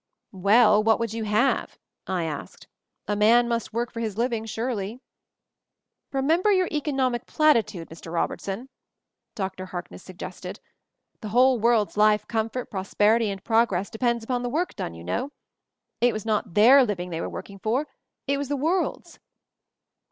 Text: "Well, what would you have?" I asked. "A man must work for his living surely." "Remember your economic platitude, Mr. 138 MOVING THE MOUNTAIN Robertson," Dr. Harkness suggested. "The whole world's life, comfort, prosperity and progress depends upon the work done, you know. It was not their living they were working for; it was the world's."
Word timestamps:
"Well, 0.33 0.81
what 0.83 0.99
would 0.99 1.13
you 1.13 1.25
have?" 1.25 1.77
I 2.07 2.23
asked. 2.23 2.65
"A 3.07 3.15
man 3.15 3.47
must 3.47 3.71
work 3.71 3.91
for 3.91 3.99
his 3.99 4.17
living 4.17 4.45
surely." 4.47 4.99
"Remember 6.11 6.51
your 6.51 6.67
economic 6.71 7.27
platitude, 7.27 7.87
Mr. 7.89 8.11
138 8.11 8.13
MOVING 8.13 8.15
THE 8.15 8.15
MOUNTAIN 8.15 8.15
Robertson," 8.15 8.69
Dr. 9.35 9.65
Harkness 9.67 10.01
suggested. 10.01 10.59
"The 11.19 11.29
whole 11.29 11.59
world's 11.59 11.97
life, 11.97 12.27
comfort, 12.27 12.71
prosperity 12.71 13.29
and 13.29 13.43
progress 13.43 13.91
depends 13.91 14.23
upon 14.23 14.41
the 14.41 14.49
work 14.49 14.75
done, 14.75 14.95
you 14.95 15.03
know. 15.03 15.29
It 16.01 16.13
was 16.13 16.25
not 16.25 16.55
their 16.55 16.83
living 16.83 17.11
they 17.11 17.21
were 17.21 17.29
working 17.29 17.59
for; 17.59 17.87
it 18.25 18.39
was 18.39 18.49
the 18.49 18.57
world's." 18.57 19.19